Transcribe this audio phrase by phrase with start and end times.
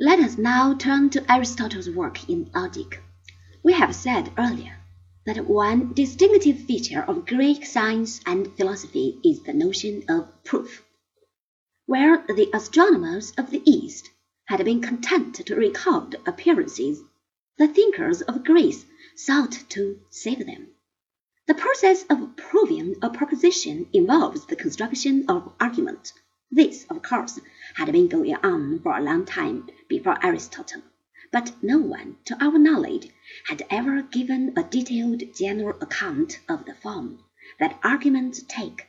[0.00, 3.00] Let us now turn to Aristotle's work in logic.
[3.62, 4.80] We have said earlier
[5.24, 10.84] that one distinctive feature of Greek science and philosophy is the notion of proof.
[11.86, 14.10] Where the astronomers of the East
[14.46, 17.00] had been content to record appearances,
[17.56, 18.84] the thinkers of Greece
[19.14, 20.70] sought to save them.
[21.46, 26.12] The process of proving a proposition involves the construction of argument.
[26.56, 27.40] This, of course,
[27.74, 30.82] had been going on for a long time before Aristotle,
[31.32, 33.08] but no one, to our knowledge,
[33.46, 37.24] had ever given a detailed general account of the form
[37.58, 38.86] that arguments take.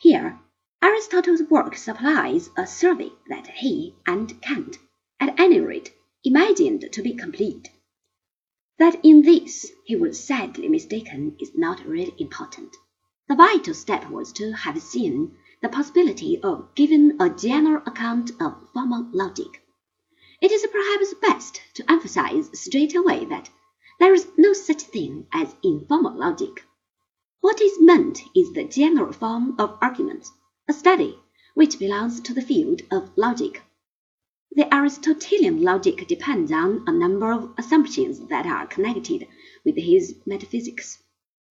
[0.00, 0.40] Here
[0.82, 4.78] Aristotle's work supplies a survey that he and Kant,
[5.20, 5.94] at any rate,
[6.24, 7.70] imagined to be complete.
[8.78, 12.74] That in this he was sadly mistaken is not really important.
[13.28, 18.68] The vital step was to have seen the possibility of giving a general account of
[18.72, 19.62] formal logic.
[20.40, 23.48] It is perhaps best to emphasize straight away that
[23.98, 26.64] there is no such thing as informal logic.
[27.40, 30.26] What is meant is the general form of argument,
[30.68, 31.18] a study
[31.54, 33.62] which belongs to the field of logic.
[34.52, 39.26] The Aristotelian logic depends on a number of assumptions that are connected
[39.64, 41.02] with his metaphysics.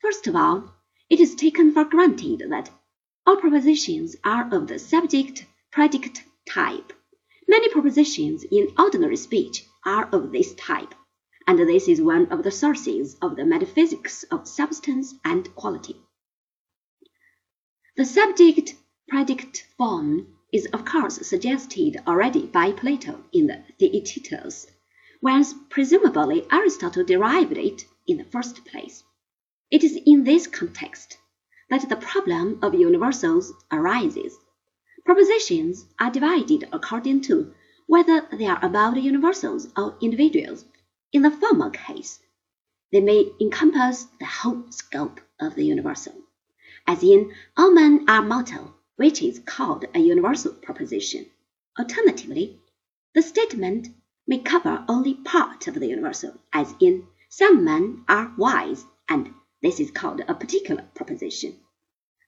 [0.00, 0.74] First of all,
[1.08, 2.70] it is taken for granted that
[3.24, 6.92] all propositions are of the subject-predicate type.
[7.46, 10.94] Many propositions in ordinary speech are of this type,
[11.46, 15.96] and this is one of the sources of the metaphysics of substance and quality.
[17.96, 24.66] The subject-predicate form is of course suggested already by Plato in the Theaetetus,
[25.20, 29.04] whence presumably Aristotle derived it in the first place.
[29.70, 31.18] It is in this context
[31.72, 34.36] that the problem of universals arises.
[35.06, 37.54] Propositions are divided according to
[37.86, 40.66] whether they are about universals or individuals.
[41.14, 42.20] In the former case,
[42.92, 46.12] they may encompass the whole scope of the universal,
[46.86, 51.24] as in all men are mortal, which is called a universal proposition.
[51.78, 52.60] Alternatively,
[53.14, 53.88] the statement
[54.26, 59.32] may cover only part of the universal, as in some men are wise, and
[59.62, 61.56] this is called a particular proposition.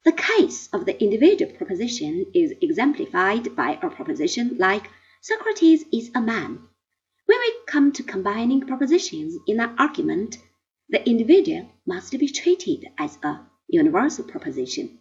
[0.04, 4.88] The case of the individual proposition is exemplified by a proposition like
[5.20, 6.68] Socrates is a man.
[7.26, 10.36] When we come to combining propositions in an argument,
[10.90, 14.98] the individual must be treated as a universal proposition.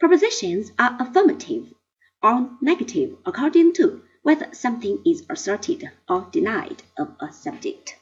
[0.00, 1.74] Propositions are affirmative
[2.22, 7.96] or negative according to whether something is asserted or denied of a subject.